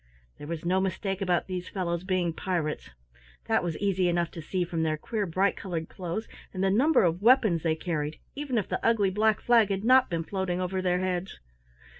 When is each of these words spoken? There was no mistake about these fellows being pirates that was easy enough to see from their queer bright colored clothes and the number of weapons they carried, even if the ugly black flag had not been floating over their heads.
There 0.39 0.47
was 0.47 0.65
no 0.65 0.81
mistake 0.81 1.21
about 1.21 1.45
these 1.45 1.69
fellows 1.69 2.03
being 2.03 2.33
pirates 2.33 2.89
that 3.45 3.63
was 3.63 3.77
easy 3.77 4.09
enough 4.09 4.31
to 4.31 4.41
see 4.41 4.63
from 4.63 4.81
their 4.81 4.97
queer 4.97 5.27
bright 5.27 5.55
colored 5.55 5.89
clothes 5.89 6.27
and 6.55 6.63
the 6.63 6.71
number 6.71 7.03
of 7.03 7.21
weapons 7.21 7.61
they 7.61 7.75
carried, 7.75 8.17
even 8.33 8.57
if 8.57 8.67
the 8.67 8.83
ugly 8.83 9.11
black 9.11 9.41
flag 9.41 9.69
had 9.69 9.83
not 9.83 10.09
been 10.09 10.23
floating 10.23 10.59
over 10.59 10.81
their 10.81 11.01
heads. 11.01 11.39